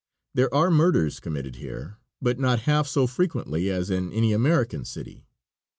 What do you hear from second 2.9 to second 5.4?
frequently as in any American city.